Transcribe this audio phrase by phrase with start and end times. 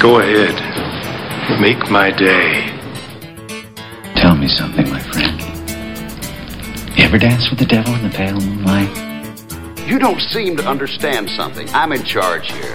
[0.00, 1.60] Go ahead.
[1.60, 2.70] Make my day.
[4.16, 5.38] Tell me something, my friend.
[6.96, 8.88] You ever dance with the devil in the pale moonlight?
[9.86, 11.68] You don't seem to understand something.
[11.74, 12.74] I'm in charge here.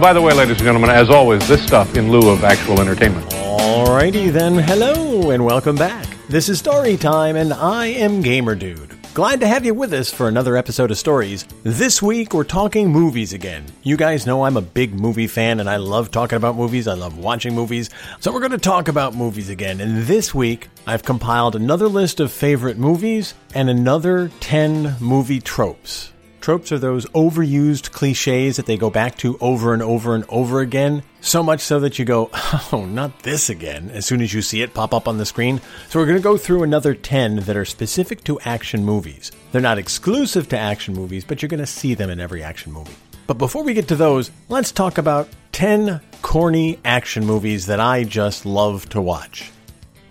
[0.00, 3.30] By the way, ladies and gentlemen, as always, this stuff in lieu of actual entertainment.
[3.30, 6.08] Alrighty then, hello and welcome back.
[6.28, 8.91] This is Story Time, and I am Gamer Dude.
[9.14, 11.44] Glad to have you with us for another episode of Stories.
[11.64, 13.66] This week we're talking movies again.
[13.82, 16.88] You guys know I'm a big movie fan and I love talking about movies.
[16.88, 17.90] I love watching movies.
[18.20, 19.82] So we're going to talk about movies again.
[19.82, 26.11] And this week I've compiled another list of favorite movies and another 10 movie tropes.
[26.42, 30.60] Tropes are those overused cliches that they go back to over and over and over
[30.60, 31.04] again.
[31.20, 32.30] So much so that you go,
[32.72, 35.60] oh, not this again, as soon as you see it pop up on the screen.
[35.88, 39.30] So we're going to go through another 10 that are specific to action movies.
[39.52, 42.72] They're not exclusive to action movies, but you're going to see them in every action
[42.72, 42.96] movie.
[43.28, 48.02] But before we get to those, let's talk about 10 corny action movies that I
[48.02, 49.52] just love to watch.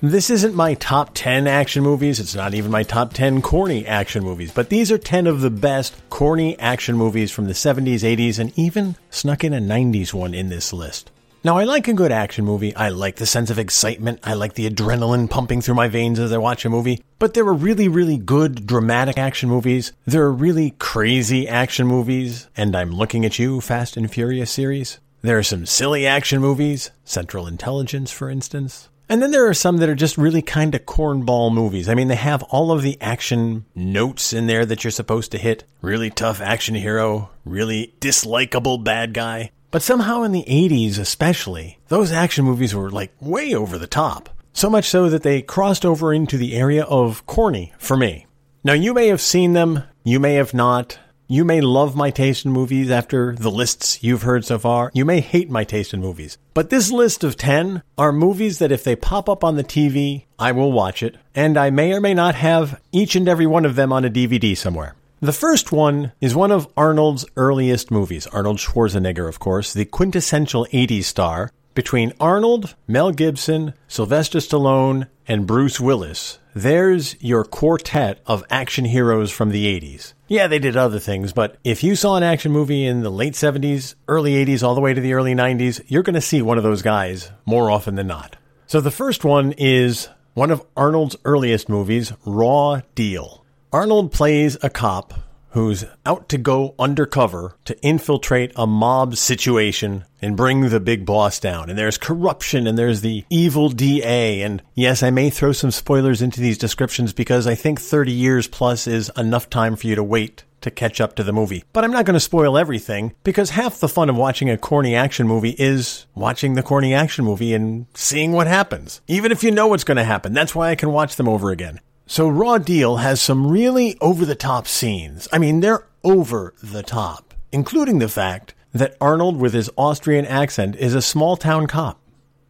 [0.03, 2.19] This isn't my top 10 action movies.
[2.19, 5.51] It's not even my top 10 corny action movies, but these are 10 of the
[5.51, 10.33] best corny action movies from the 70s, 80s, and even snuck in a 90s one
[10.33, 11.11] in this list.
[11.43, 12.75] Now, I like a good action movie.
[12.75, 14.21] I like the sense of excitement.
[14.23, 17.03] I like the adrenaline pumping through my veins as I watch a movie.
[17.19, 19.91] But there are really, really good dramatic action movies.
[20.05, 22.47] There are really crazy action movies.
[22.57, 24.99] And I'm looking at you, Fast and Furious series.
[25.21, 28.89] There are some silly action movies, Central Intelligence, for instance.
[29.11, 31.89] And then there are some that are just really kind of cornball movies.
[31.89, 35.37] I mean, they have all of the action notes in there that you're supposed to
[35.37, 35.65] hit.
[35.81, 39.51] Really tough action hero, really dislikable bad guy.
[39.69, 44.29] But somehow in the 80s, especially, those action movies were like way over the top.
[44.53, 48.27] So much so that they crossed over into the area of corny for me.
[48.63, 50.99] Now, you may have seen them, you may have not.
[51.31, 54.91] You may love my taste in movies after the lists you've heard so far.
[54.93, 56.37] You may hate my taste in movies.
[56.53, 60.25] But this list of 10 are movies that if they pop up on the TV,
[60.37, 61.15] I will watch it.
[61.33, 64.09] And I may or may not have each and every one of them on a
[64.09, 64.93] DVD somewhere.
[65.21, 68.27] The first one is one of Arnold's earliest movies.
[68.27, 71.49] Arnold Schwarzenegger, of course, the quintessential 80s star.
[71.73, 79.31] Between Arnold, Mel Gibson, Sylvester Stallone, and Bruce Willis, there's your quartet of action heroes
[79.31, 80.13] from the 80s.
[80.27, 83.33] Yeah, they did other things, but if you saw an action movie in the late
[83.33, 86.57] 70s, early 80s, all the way to the early 90s, you're going to see one
[86.57, 88.35] of those guys more often than not.
[88.67, 93.45] So the first one is one of Arnold's earliest movies, Raw Deal.
[93.73, 95.13] Arnold plays a cop
[95.51, 101.39] who's out to go undercover to infiltrate a mob situation and bring the big boss
[101.39, 101.69] down.
[101.69, 104.41] And there's corruption and there's the evil DA.
[104.41, 108.47] And yes, I may throw some spoilers into these descriptions because I think 30 years
[108.47, 111.63] plus is enough time for you to wait to catch up to the movie.
[111.73, 114.95] But I'm not going to spoil everything because half the fun of watching a corny
[114.95, 119.01] action movie is watching the corny action movie and seeing what happens.
[119.07, 121.49] Even if you know what's going to happen, that's why I can watch them over
[121.49, 121.79] again.
[122.11, 125.29] So Raw Deal has some really over the top scenes.
[125.31, 130.75] I mean, they're over the top, including the fact that Arnold with his Austrian accent
[130.75, 132.01] is a small town cop.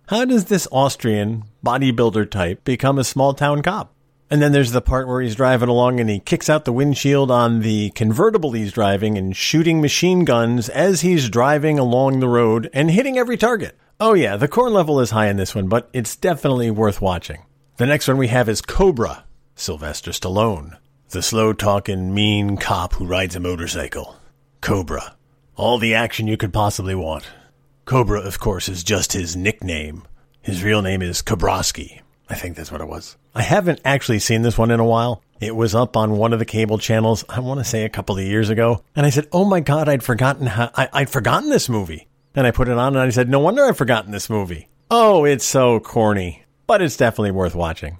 [0.07, 3.94] How does this Austrian bodybuilder type become a small town cop?
[4.31, 7.29] And then there's the part where he's driving along and he kicks out the windshield
[7.29, 12.67] on the convertible he's driving and shooting machine guns as he's driving along the road
[12.73, 13.78] and hitting every target.
[13.99, 17.45] Oh yeah, the corn level is high in this one, but it's definitely worth watching.
[17.78, 19.25] The next one we have is Cobra,
[19.61, 20.75] Sylvester Stallone,
[21.09, 24.16] the slow talking, mean cop who rides a motorcycle.
[24.59, 25.16] Cobra.
[25.55, 27.25] All the action you could possibly want.
[27.85, 30.01] Cobra, of course, is just his nickname.
[30.41, 32.01] His real name is Kobrowski.
[32.27, 33.17] I think that's what it was.
[33.35, 35.22] I haven't actually seen this one in a while.
[35.39, 38.17] It was up on one of the cable channels, I want to say a couple
[38.17, 38.83] of years ago.
[38.95, 42.07] And I said, oh my God, I'd forgotten how, I, I'd forgotten this movie.
[42.33, 44.69] And I put it on and I said, no wonder I've forgotten this movie.
[44.89, 47.99] Oh, it's so corny, but it's definitely worth watching.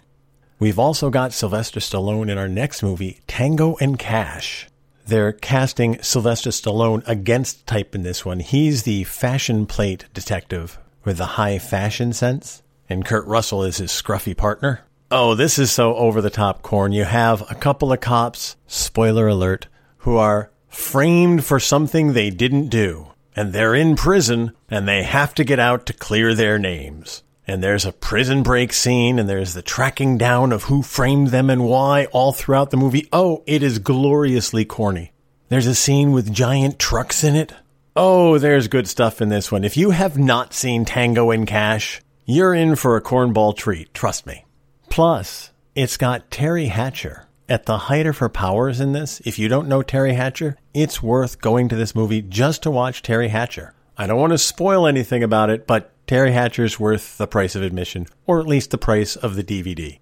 [0.61, 4.67] We've also got Sylvester Stallone in our next movie, Tango and Cash.
[5.07, 8.41] They're casting Sylvester Stallone against type in this one.
[8.41, 13.90] He's the fashion plate detective with the high fashion sense, and Kurt Russell is his
[13.90, 14.81] scruffy partner.
[15.09, 16.91] Oh, this is so over the top corn.
[16.91, 19.66] You have a couple of cops, spoiler alert,
[19.97, 25.34] who are framed for something they didn't do, and they're in prison, and they have
[25.34, 29.53] to get out to clear their names and there's a prison break scene, and there's
[29.53, 33.08] the tracking down of who framed them and why all throughout the movie.
[33.12, 35.12] Oh, it is gloriously corny.
[35.50, 37.53] There's a scene with giant trucks in it.
[37.96, 39.66] Oh, there's good stuff in this one.
[39.66, 44.26] If you have not seen Tango and Cash, you're in for a cornball treat, trust
[44.26, 44.46] me.
[44.90, 49.22] Plus, it's got Teri Hatcher at the height of her powers in this.
[49.26, 53.03] If you don't know Teri Hatcher, it's worth going to this movie just to watch
[53.03, 53.74] Teri Hatcher.
[53.98, 57.61] I don't want to spoil anything about it, but Teri Hatcher's worth the price of
[57.61, 59.99] admission, or at least the price of the DVD.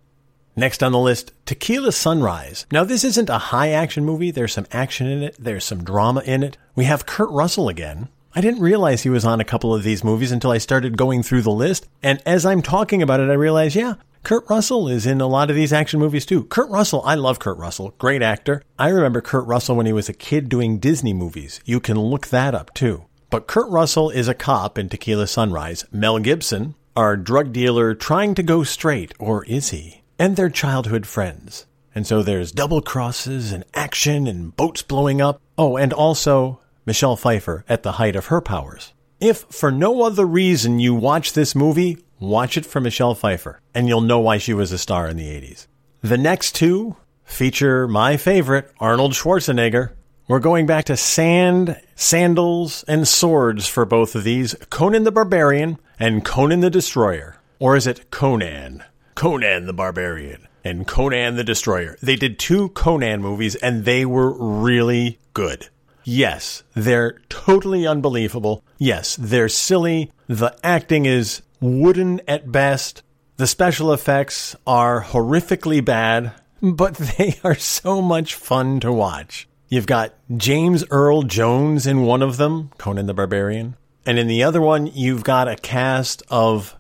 [0.56, 2.66] Next on the list, Tequila Sunrise.
[2.72, 4.32] Now, this isn't a high action movie.
[4.32, 5.36] There's some action in it.
[5.38, 6.58] There's some drama in it.
[6.74, 8.10] We have Kurt Russell again.
[8.34, 11.22] I didn't realize he was on a couple of these movies until I started going
[11.22, 11.88] through the list.
[12.02, 15.52] And as I'm talking about it, I realize, yeah, Kurt Russell is in a lot
[15.52, 16.46] of these action movies too.
[16.46, 17.94] Kurt Russell, I love Kurt Russell.
[18.00, 18.64] Great actor.
[18.80, 21.62] I remember Kurt Russell when he was a kid doing Disney movies.
[21.66, 23.06] You can look that up too.
[23.30, 25.86] But Kurt Russell is a cop in Tequila Sunrise.
[25.92, 30.00] Mel Gibson, our drug dealer trying to go straight, or is he?
[30.20, 31.66] and their childhood friends.
[31.96, 35.42] And so there's double crosses and action and boats blowing up.
[35.58, 38.94] Oh, and also Michelle Pfeiffer at the height of her powers.
[39.20, 43.88] If for no other reason you watch this movie, watch it for Michelle Pfeiffer, and
[43.88, 45.68] you'll know why she was a star in the 80s.
[46.02, 49.92] The next two feature my favorite, Arnold Schwarzenegger.
[50.30, 55.80] We're going back to sand, sandals, and swords for both of these Conan the Barbarian
[55.98, 57.38] and Conan the Destroyer.
[57.58, 58.84] Or is it Conan?
[59.16, 61.98] Conan the Barbarian and Conan the Destroyer.
[62.04, 65.70] They did two Conan movies and they were really good.
[66.04, 68.64] Yes, they're totally unbelievable.
[68.78, 70.12] Yes, they're silly.
[70.28, 73.02] The acting is wooden at best.
[73.38, 79.49] The special effects are horrifically bad, but they are so much fun to watch.
[79.70, 83.76] You've got James Earl Jones in one of them, Conan the Barbarian.
[84.06, 86.76] And in the other one, you've got a cast of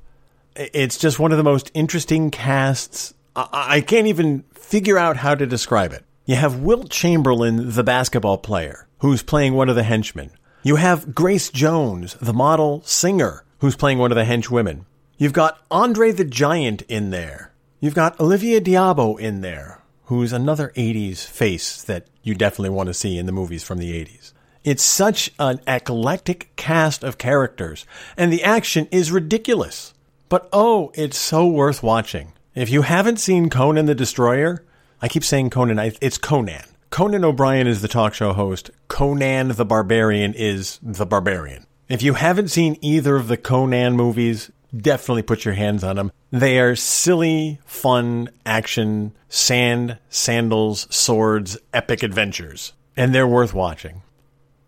[0.56, 3.14] it's just one of the most interesting casts.
[3.36, 6.04] I can't even figure out how to describe it.
[6.26, 10.32] You have Wilt Chamberlain, the basketball player, who's playing one of the henchmen.
[10.64, 14.86] You have Grace Jones, the model singer, who's playing one of the henchwomen.
[15.18, 17.54] You've got Andre the Giant in there.
[17.80, 22.96] You've got Olivia d'Abo in there, who's another 80s face that you definitely want to
[22.96, 24.34] see in the movies from the 80s.
[24.64, 27.86] It's such an eclectic cast of characters,
[28.18, 29.94] and the action is ridiculous.
[30.28, 32.34] But oh, it's so worth watching.
[32.56, 34.64] If you haven't seen Conan the Destroyer,
[35.00, 36.66] I keep saying Conan, it's Conan.
[36.90, 38.72] Conan O'Brien is the talk show host.
[38.88, 41.68] Conan the Barbarian is the Barbarian.
[41.88, 46.12] If you haven't seen either of the Conan movies, definitely put your hands on them.
[46.32, 52.74] They are silly, fun, action, sand, sandals, swords, epic adventures.
[52.96, 54.02] And they're worth watching.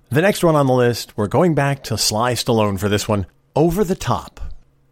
[0.09, 3.25] The next one on the list, we're going back to Sly Stallone for this one.
[3.55, 4.39] Over the Top.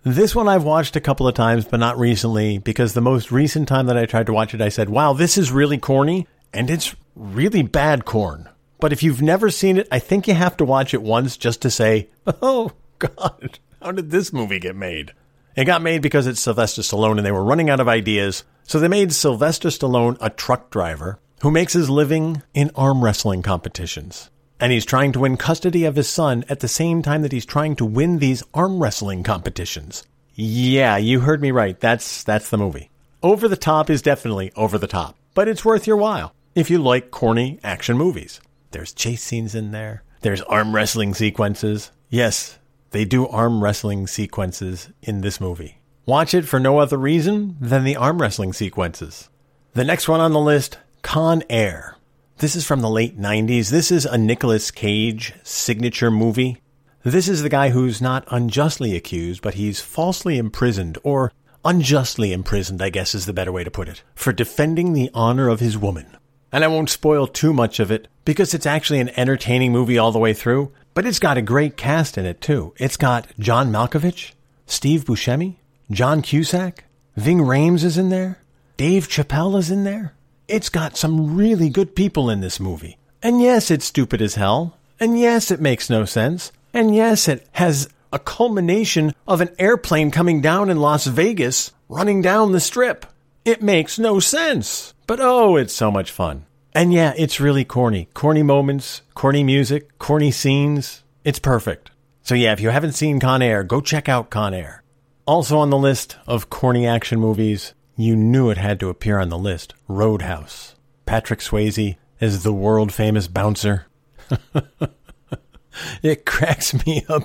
[0.03, 3.67] This one I've watched a couple of times, but not recently, because the most recent
[3.67, 6.69] time that I tried to watch it, I said, wow, this is really corny, and
[6.69, 8.47] it's really bad corn.
[8.79, 11.61] But if you've never seen it, I think you have to watch it once just
[11.63, 12.07] to say,
[12.41, 15.13] oh, God, how did this movie get made?
[15.55, 18.43] It got made because it's Sylvester Stallone and they were running out of ideas.
[18.63, 23.41] So they made Sylvester Stallone a truck driver who makes his living in arm wrestling
[23.41, 24.29] competitions
[24.59, 27.45] and he's trying to win custody of his son at the same time that he's
[27.45, 30.05] trying to win these arm wrestling competitions.
[30.33, 31.79] Yeah, you heard me right.
[31.79, 32.89] That's that's the movie.
[33.21, 36.79] Over the Top is definitely over the top, but it's worth your while if you
[36.79, 38.39] like corny action movies.
[38.71, 40.03] There's chase scenes in there.
[40.21, 41.91] There's arm wrestling sequences.
[42.09, 42.57] Yes,
[42.91, 45.79] they do arm wrestling sequences in this movie.
[46.05, 49.29] Watch it for no other reason than the arm wrestling sequences.
[49.73, 51.95] The next one on the list, Con Air.
[52.37, 53.69] This is from the late 90s.
[53.69, 56.61] This is a Nicolas Cage signature movie.
[57.03, 61.31] This is the guy who's not unjustly accused, but he's falsely imprisoned, or
[61.63, 65.47] unjustly imprisoned, I guess is the better way to put it, for defending the honor
[65.47, 66.17] of his woman.
[66.51, 70.11] And I won't spoil too much of it, because it's actually an entertaining movie all
[70.11, 72.73] the way through, but it's got a great cast in it too.
[72.77, 74.31] It's got John Malkovich,
[74.65, 75.55] Steve Buscemi,
[75.91, 78.39] John Cusack, Ving Rhames is in there,
[78.77, 80.13] Dave Chappelle is in there.
[80.47, 82.97] It's got some really good people in this movie.
[83.21, 84.77] And yes, it's stupid as hell.
[84.99, 86.51] And yes, it makes no sense.
[86.73, 92.21] And yes, it has a culmination of an airplane coming down in Las Vegas, running
[92.21, 93.05] down the strip.
[93.45, 94.93] It makes no sense.
[95.07, 96.45] But oh, it's so much fun.
[96.73, 98.09] And yeah, it's really corny.
[98.13, 101.03] Corny moments, corny music, corny scenes.
[101.23, 101.91] It's perfect.
[102.21, 104.83] So yeah, if you haven't seen Con Air, go check out Con Air.
[105.25, 109.27] Also on the list of corny action movies you knew it had to appear on
[109.27, 109.73] the list.
[109.89, 110.75] Roadhouse.
[111.05, 113.87] Patrick Swayze is the world famous bouncer.
[116.01, 117.23] it cracks me up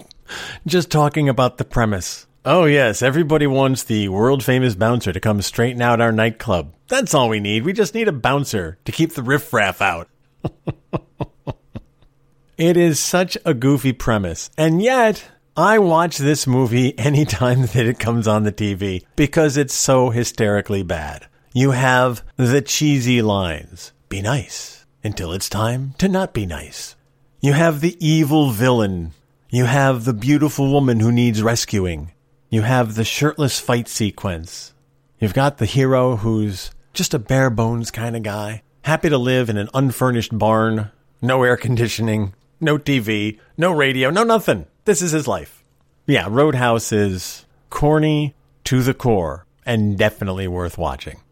[0.66, 2.26] just talking about the premise.
[2.46, 6.74] Oh, yes, everybody wants the world famous bouncer to come straighten out our nightclub.
[6.88, 7.64] That's all we need.
[7.64, 10.10] We just need a bouncer to keep the riffraff out.
[12.58, 17.98] it is such a goofy premise, and yet I watch this movie anytime that it
[17.98, 21.26] comes on the TV because it's so hysterically bad.
[21.54, 26.94] You have the cheesy lines be nice until it's time to not be nice.
[27.40, 29.12] You have the evil villain.
[29.48, 32.10] You have the beautiful woman who needs rescuing.
[32.54, 34.74] You have the shirtless fight sequence.
[35.18, 39.50] You've got the hero who's just a bare bones kind of guy, happy to live
[39.50, 44.66] in an unfurnished barn, no air conditioning, no TV, no radio, no nothing.
[44.84, 45.64] This is his life.
[46.06, 51.22] Yeah, Roadhouse is corny to the core and definitely worth watching.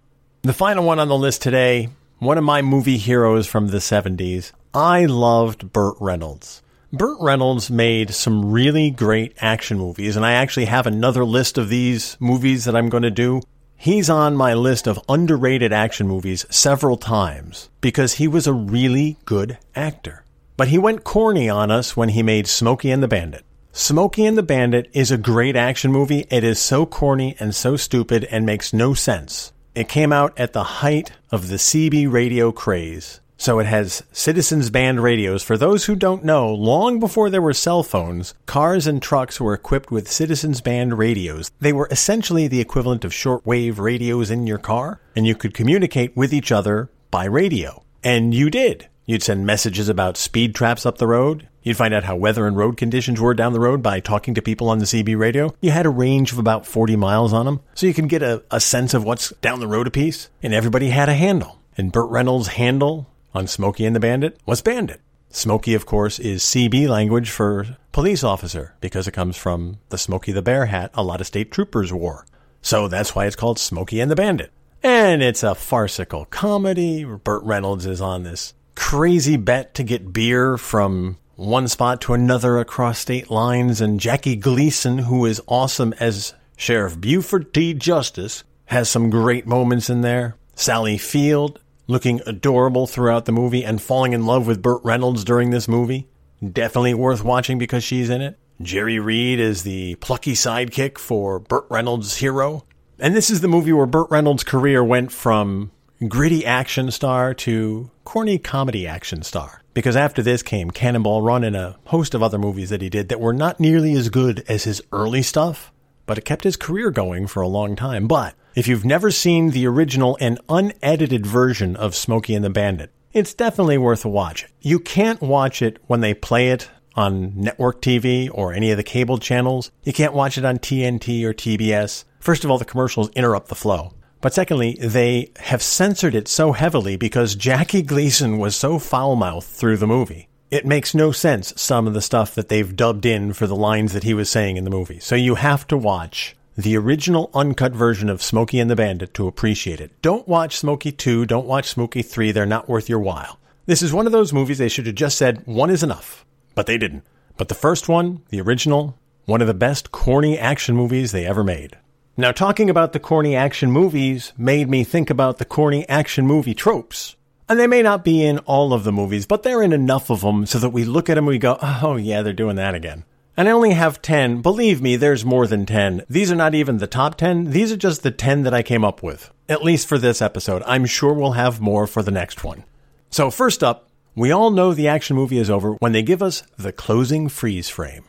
[0.43, 4.51] The final one on the list today, one of my movie heroes from the 70s.
[4.75, 6.63] I loved Burt Reynolds.
[6.95, 11.71] Burt Reynolds made some really great action movies, and I actually have another list of
[11.71, 13.41] these movies that I'm going to do.
[13.75, 19.17] He's on my list of underrated action movies several times because he was a really
[19.25, 20.27] good actor.
[20.59, 23.47] But he went corny on us when he made Smokey and the Bandit.
[23.73, 26.27] Smokey and the Bandit is a great action movie.
[26.29, 29.55] It is so corny and so stupid and makes no sense.
[29.75, 33.23] It came out at the height of the CB radio craze.
[33.43, 35.43] So it has citizens band radios.
[35.43, 39.53] For those who don't know, long before there were cell phones, cars and trucks were
[39.53, 41.51] equipped with citizens band radios.
[41.59, 46.17] They were essentially the equivalent of shortwave radios in your car, and you could communicate
[46.17, 47.83] with each other by radio.
[48.05, 48.89] And you did.
[49.07, 51.49] You'd send messages about speed traps up the road.
[51.65, 54.41] You'd find out how weather and road conditions were down the road by talking to
[54.41, 55.53] people on the CB radio.
[55.61, 58.45] You had a range of about 40 miles on them, so you can get a,
[58.53, 60.31] a sense of what's down the road a piece.
[60.45, 61.59] And everybody had a handle.
[61.77, 65.01] And Burt Reynolds' handle on Smokey and the Bandit was Bandit.
[65.31, 70.33] Smokey, of course, is CB language for police officer because it comes from the Smokey
[70.33, 72.27] the Bear hat a lot of state troopers wore.
[72.61, 74.53] So that's why it's called Smokey and the Bandit.
[74.83, 77.05] And it's a farcical comedy.
[77.05, 82.59] Burt Reynolds is on this crazy bet to get beer from one spot to another
[82.59, 83.81] across state lines.
[83.81, 87.75] And Jackie Gleason, who is awesome as Sheriff Buford T.
[87.75, 90.37] Justice, has some great moments in there.
[90.55, 91.59] Sally Field,
[91.93, 96.09] looking adorable throughout the movie and falling in love with Burt Reynolds during this movie.
[96.43, 98.39] Definitely worth watching because she's in it.
[98.61, 102.65] Jerry Reed is the plucky sidekick for Burt Reynolds' hero.
[102.99, 105.71] And this is the movie where Burt Reynolds' career went from
[106.09, 109.63] gritty action star to corny comedy action star.
[109.75, 113.09] Because after this came Cannonball Run and a host of other movies that he did
[113.09, 115.73] that were not nearly as good as his early stuff,
[116.07, 118.07] but it kept his career going for a long time.
[118.07, 122.91] But if you've never seen the original and unedited version of Smokey and the Bandit,
[123.13, 124.47] it's definitely worth a watch.
[124.61, 128.83] You can't watch it when they play it on network TV or any of the
[128.83, 129.71] cable channels.
[129.85, 132.05] You can't watch it on TNT or TBS.
[132.21, 133.95] First of all, the commercials interrupt the flow.
[134.21, 139.49] But secondly, they have censored it so heavily because Jackie Gleason was so foul mouthed
[139.49, 140.29] through the movie.
[140.53, 143.95] It makes no sense, some of the stuff that they've dubbed in for the lines
[143.95, 145.01] that he was saying in the movie.
[145.01, 149.27] So you have to watch the original uncut version of Smokey and the Bandit to
[149.27, 149.93] appreciate it.
[150.03, 153.39] Don't watch Smokey 2, don't watch Smokey 3, they're not worth your while.
[153.65, 156.67] This is one of those movies they should have just said one is enough, but
[156.67, 157.05] they didn't.
[157.39, 161.43] But the first one, the original, one of the best corny action movies they ever
[161.43, 161.79] made.
[162.15, 166.53] Now, talking about the corny action movies made me think about the corny action movie
[166.53, 167.17] tropes.
[167.53, 170.23] And they may not be in all of the movies, but they're in enough of
[170.23, 172.75] them so that we look at them and we go, oh yeah, they're doing that
[172.75, 173.05] again.
[173.37, 174.41] And I only have 10.
[174.41, 176.07] Believe me, there's more than 10.
[176.09, 177.51] These are not even the top 10.
[177.51, 179.31] These are just the 10 that I came up with.
[179.51, 180.63] At least for this episode.
[180.65, 182.65] I'm sure we'll have more for the next one.
[183.11, 186.45] So first up, we all know the action movie is over when they give us
[186.57, 188.05] the closing freeze frame.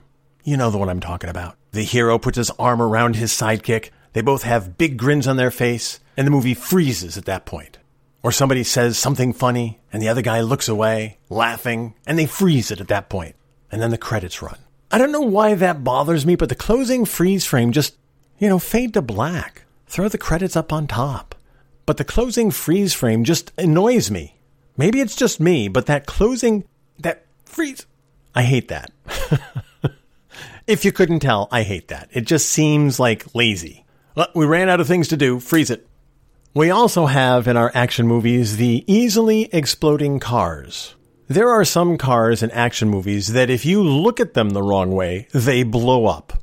[0.45, 1.57] You know the one I'm talking about.
[1.73, 3.89] The hero puts his arm around his sidekick.
[4.13, 7.77] They both have big grins on their face, and the movie freezes at that point.
[8.23, 12.71] Or somebody says something funny, and the other guy looks away, laughing, and they freeze
[12.71, 13.35] it at that point.
[13.69, 14.57] And then the credits run.
[14.89, 17.97] I don't know why that bothers me, but the closing freeze frame just,
[18.39, 19.65] you know, fade to black.
[19.87, 21.35] Throw the credits up on top.
[21.85, 24.39] But the closing freeze frame just annoys me.
[24.77, 26.63] Maybe it's just me, but that closing,
[26.99, 27.85] that freeze,
[28.33, 28.91] I hate that.
[30.67, 32.09] if you couldn't tell, I hate that.
[32.11, 33.85] It just seems like lazy.
[34.33, 35.39] We ran out of things to do.
[35.39, 35.87] Freeze it.
[36.55, 40.93] We also have in our action movies the easily exploding cars.
[41.27, 44.91] There are some cars in action movies that if you look at them the wrong
[44.91, 46.33] way, they blow up.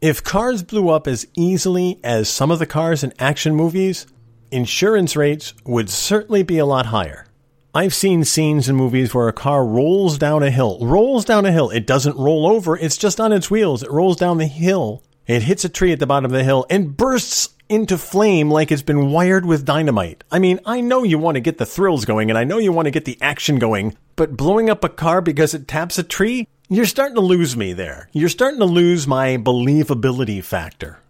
[0.00, 4.06] If cars blew up as easily as some of the cars in action movies,
[4.50, 7.26] insurance rates would certainly be a lot higher.
[7.74, 11.52] I've seen scenes in movies where a car rolls down a hill, rolls down a
[11.52, 11.68] hill.
[11.68, 13.82] It doesn't roll over, it's just on its wheels.
[13.82, 16.66] It rolls down the hill it hits a tree at the bottom of the hill
[16.70, 20.24] and bursts into flame like it's been wired with dynamite.
[20.32, 22.72] I mean, I know you want to get the thrills going and I know you
[22.72, 26.02] want to get the action going, but blowing up a car because it taps a
[26.02, 26.48] tree?
[26.70, 28.08] You're starting to lose me there.
[28.12, 31.00] You're starting to lose my believability factor.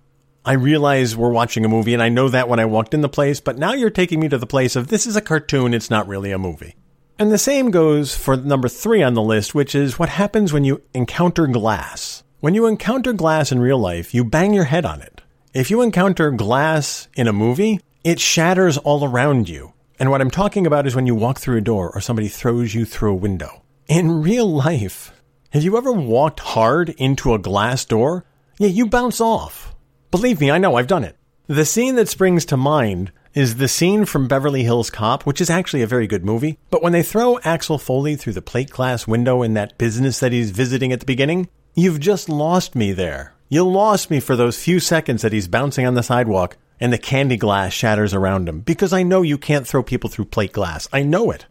[0.44, 3.08] I realize we're watching a movie and I know that when I walked in the
[3.08, 5.90] place, but now you're taking me to the place of this is a cartoon, it's
[5.90, 6.74] not really a movie.
[7.20, 10.64] And the same goes for number three on the list, which is what happens when
[10.64, 12.24] you encounter glass.
[12.40, 15.22] When you encounter glass in real life, you bang your head on it.
[15.54, 19.72] If you encounter glass in a movie, it shatters all around you.
[19.98, 22.76] And what I'm talking about is when you walk through a door or somebody throws
[22.76, 23.62] you through a window.
[23.88, 25.12] In real life,
[25.50, 28.24] have you ever walked hard into a glass door?
[28.56, 29.74] Yeah, you bounce off.
[30.12, 31.16] Believe me, I know, I've done it.
[31.48, 35.50] The scene that springs to mind is the scene from Beverly Hills Cop, which is
[35.50, 36.60] actually a very good movie.
[36.70, 40.30] But when they throw Axel Foley through the plate glass window in that business that
[40.30, 43.34] he's visiting at the beginning, you've just lost me there.
[43.48, 46.98] You lost me for those few seconds that he's bouncing on the sidewalk and the
[46.98, 50.88] candy glass shatters around him because I know you can't throw people through plate glass.
[50.92, 51.46] I know it.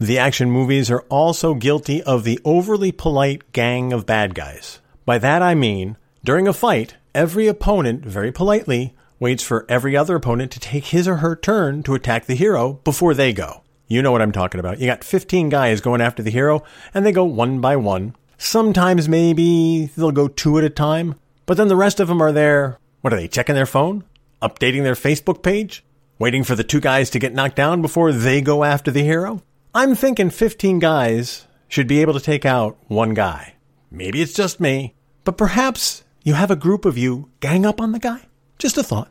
[0.00, 4.80] The action movies are also guilty of the overly polite gang of bad guys.
[5.04, 10.16] By that I mean, during a fight, every opponent very politely waits for every other
[10.16, 13.62] opponent to take his or her turn to attack the hero before they go.
[13.86, 14.80] You know what I'm talking about.
[14.80, 18.14] You got 15 guys going after the hero, and they go one by one.
[18.38, 22.32] Sometimes maybe they'll go two at a time, but then the rest of them are
[22.32, 22.78] there.
[23.00, 24.04] What are they, checking their phone?
[24.40, 25.84] Updating their Facebook page?
[26.20, 29.42] Waiting for the two guys to get knocked down before they go after the hero?
[29.74, 33.54] I'm thinking 15 guys should be able to take out one guy.
[33.90, 37.90] Maybe it's just me, but perhaps you have a group of you gang up on
[37.92, 38.22] the guy.
[38.58, 39.10] Just a thought.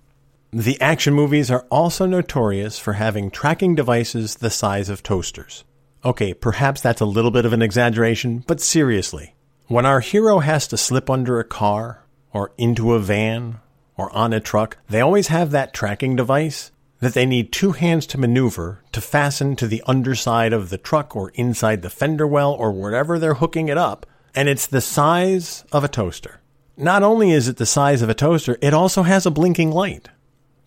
[0.51, 5.65] The action movies are also notorious for having tracking devices the size of toasters.
[6.05, 9.35] Okay, perhaps that's a little bit of an exaggeration, but seriously,
[9.67, 13.59] when our hero has to slip under a car, or into a van,
[13.95, 18.07] or on a truck, they always have that tracking device that they need two hands
[18.07, 22.53] to maneuver to fasten to the underside of the truck or inside the fender well
[22.53, 26.41] or wherever they're hooking it up, and it's the size of a toaster.
[26.75, 30.09] Not only is it the size of a toaster, it also has a blinking light.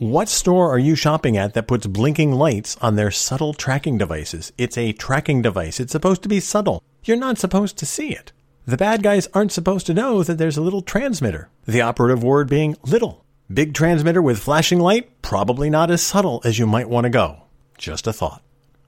[0.00, 4.50] What store are you shopping at that puts blinking lights on their subtle tracking devices?
[4.56, 5.78] It's a tracking device.
[5.78, 6.82] It's supposed to be subtle.
[7.04, 8.32] You're not supposed to see it.
[8.64, 11.50] The bad guys aren't supposed to know that there's a little transmitter.
[11.66, 13.26] The operative word being little.
[13.52, 17.42] Big transmitter with flashing light, probably not as subtle as you might want to go.
[17.76, 18.42] Just a thought.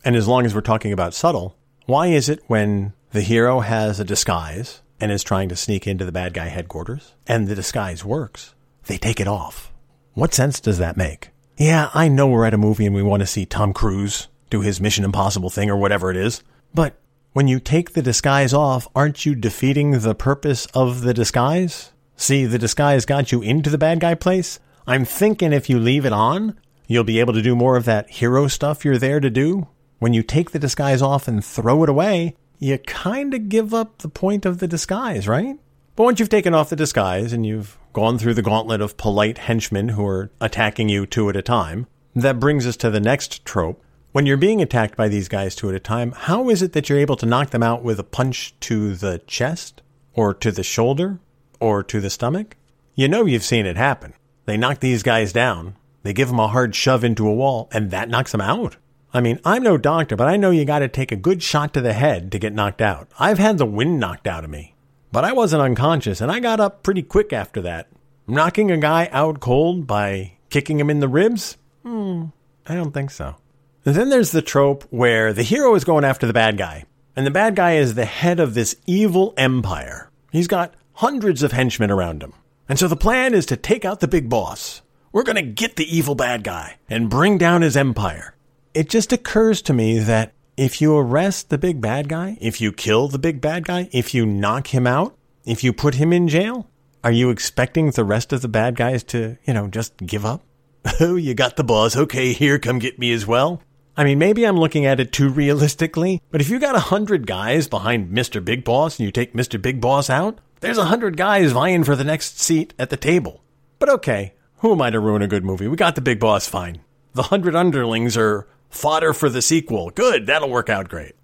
[0.06, 4.00] And as long as we're talking about subtle, why is it when the hero has
[4.00, 8.02] a disguise and is trying to sneak into the bad guy headquarters and the disguise
[8.02, 8.54] works,
[8.86, 9.71] they take it off?
[10.14, 11.30] What sense does that make?
[11.56, 14.60] Yeah, I know we're at a movie and we want to see Tom Cruise do
[14.60, 16.42] his Mission Impossible thing or whatever it is,
[16.74, 16.98] but
[17.32, 21.92] when you take the disguise off, aren't you defeating the purpose of the disguise?
[22.14, 24.60] See, the disguise got you into the bad guy place.
[24.86, 28.10] I'm thinking if you leave it on, you'll be able to do more of that
[28.10, 29.66] hero stuff you're there to do.
[29.98, 33.98] When you take the disguise off and throw it away, you kind of give up
[33.98, 35.58] the point of the disguise, right?
[35.96, 39.38] But once you've taken off the disguise and you've gone through the gauntlet of polite
[39.38, 43.44] henchmen who are attacking you two at a time, that brings us to the next
[43.44, 43.82] trope.
[44.12, 46.88] When you're being attacked by these guys two at a time, how is it that
[46.88, 49.82] you're able to knock them out with a punch to the chest
[50.14, 51.18] or to the shoulder
[51.60, 52.56] or to the stomach,
[52.94, 54.12] you know you've seen it happen.
[54.44, 57.90] They knock these guys down, they give them a hard shove into a wall, and
[57.90, 58.76] that knocks them out.
[59.14, 61.80] I mean, I'm no doctor, but I know you gotta take a good shot to
[61.80, 63.08] the head to get knocked out.
[63.18, 64.71] I've had the wind knocked out of me.
[65.12, 67.88] But I wasn't unconscious, and I got up pretty quick after that.
[68.26, 71.58] Knocking a guy out cold by kicking him in the ribs?
[71.82, 72.26] Hmm,
[72.66, 73.36] I don't think so.
[73.84, 77.30] Then there's the trope where the hero is going after the bad guy, and the
[77.30, 80.10] bad guy is the head of this evil empire.
[80.30, 82.32] He's got hundreds of henchmen around him.
[82.68, 84.80] And so the plan is to take out the big boss.
[85.10, 88.34] We're going to get the evil bad guy and bring down his empire.
[88.72, 92.72] It just occurs to me that if you arrest the big bad guy, if you
[92.72, 96.28] kill the big bad guy, if you knock him out, if you put him in
[96.28, 96.68] jail,
[97.02, 100.42] are you expecting the rest of the bad guys to, you know, just give up?
[101.00, 101.96] Oh, you got the boss.
[101.96, 103.62] Okay, here, come get me as well.
[103.96, 107.26] I mean, maybe I'm looking at it too realistically, but if you got a hundred
[107.26, 108.44] guys behind Mr.
[108.44, 109.60] Big Boss and you take Mr.
[109.60, 113.42] Big Boss out, there's a hundred guys vying for the next seat at the table.
[113.78, 115.68] But okay, who am I to ruin a good movie?
[115.68, 116.80] We got the big boss fine.
[117.14, 119.90] The hundred underlings are fodder for the sequel.
[119.90, 121.14] Good, that'll work out great.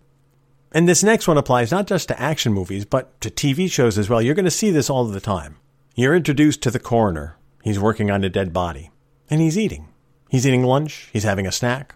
[0.70, 4.08] And this next one applies not just to action movies, but to TV shows as
[4.08, 4.20] well.
[4.22, 5.56] You're going to see this all the time.
[5.94, 7.36] You're introduced to the coroner.
[7.62, 8.90] He's working on a dead body.
[9.30, 9.88] And he's eating.
[10.28, 11.08] He's eating lunch.
[11.12, 11.94] He's having a snack.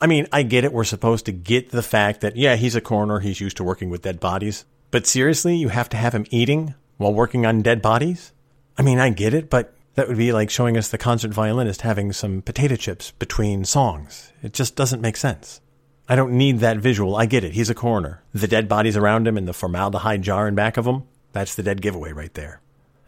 [0.00, 0.72] I mean, I get it.
[0.72, 3.20] We're supposed to get the fact that, yeah, he's a coroner.
[3.20, 4.64] He's used to working with dead bodies.
[4.90, 8.32] But seriously, you have to have him eating while working on dead bodies?
[8.76, 11.82] I mean, I get it, but that would be like showing us the concert violinist
[11.82, 14.32] having some potato chips between songs.
[14.44, 15.60] It just doesn't make sense.
[16.08, 17.16] I don't need that visual.
[17.16, 17.54] I get it.
[17.54, 18.22] He's a coroner.
[18.32, 21.64] The dead bodies around him and the formaldehyde jar in back of him, that's the
[21.64, 22.60] dead giveaway right there.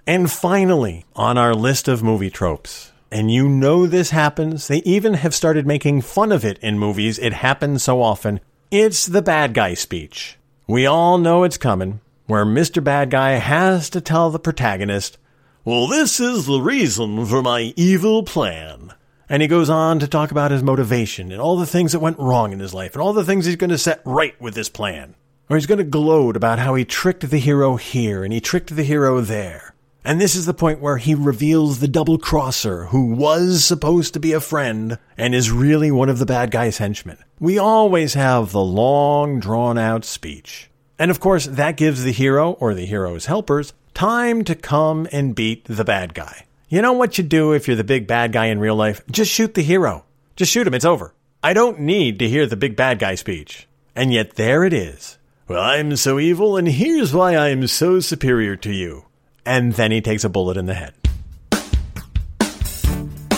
[0.05, 5.15] And finally, on our list of movie tropes, and you know this happens, they even
[5.15, 7.21] have started making fun of it in movies.
[7.21, 8.41] It happens so often.
[8.73, 10.39] It's the bad guy speech.
[10.67, 12.83] We all know it's coming, where Mr.
[12.83, 15.19] Bad Guy has to tell the protagonist,
[15.63, 18.95] Well, this is the reason for my evil plan.
[19.29, 22.19] And he goes on to talk about his motivation and all the things that went
[22.19, 24.71] wrong in his life and all the things he's going to set right with this
[24.71, 25.17] plan.
[25.51, 28.75] Or he's going to gloat about how he tricked the hero here and he tricked
[28.75, 29.75] the hero there.
[30.03, 34.21] And this is the point where he reveals the double crosser who was supposed to
[34.21, 37.19] be a friend and is really one of the bad guy's henchmen.
[37.39, 40.71] We always have the long drawn out speech.
[40.99, 45.35] And of course, that gives the hero or the hero's helpers time to come and
[45.35, 46.47] beat the bad guy.
[46.71, 49.03] You know what you do if you're the big bad guy in real life?
[49.11, 50.07] Just shoot the hero.
[50.37, 50.73] Just shoot him.
[50.73, 51.13] It's over.
[51.43, 53.69] I don't need to hear the big bad guy speech.
[53.95, 55.19] And yet there it is.
[55.49, 59.05] Well, I'm so evil, and here's why I am so superior to you.
[59.45, 60.95] And then he takes a bullet in the head.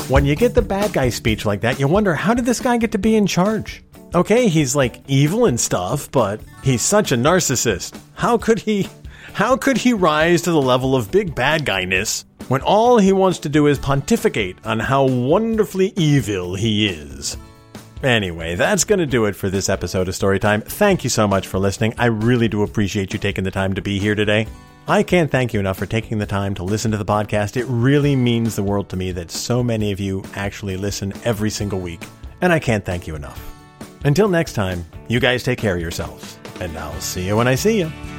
[0.09, 2.77] When you get the bad guy speech like that, you wonder how did this guy
[2.77, 3.83] get to be in charge?
[4.15, 7.99] Okay, he's like evil and stuff, but he's such a narcissist.
[8.15, 8.89] How could he
[9.33, 13.39] how could he rise to the level of big bad guyness when all he wants
[13.41, 17.37] to do is pontificate on how wonderfully evil he is?
[18.03, 20.63] Anyway, that's going to do it for this episode of Storytime.
[20.65, 21.95] Thank you so much for listening.
[21.99, 24.47] I really do appreciate you taking the time to be here today.
[24.89, 27.57] I can't thank you enough for taking the time to listen to the podcast.
[27.57, 31.51] It really means the world to me that so many of you actually listen every
[31.51, 32.03] single week,
[32.41, 33.41] and I can't thank you enough.
[34.05, 37.55] Until next time, you guys take care of yourselves, and I'll see you when I
[37.55, 38.12] see you.